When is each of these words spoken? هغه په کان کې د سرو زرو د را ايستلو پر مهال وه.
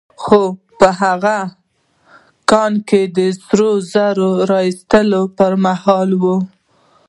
هغه 1.01 1.35
په 1.47 1.53
کان 2.49 2.73
کې 2.87 3.01
د 3.17 3.17
سرو 3.43 3.71
زرو 3.91 4.29
د 4.39 4.45
را 4.51 4.59
ايستلو 4.67 5.21
پر 5.37 5.51
مهال 5.65 6.09
وه. 6.21 6.37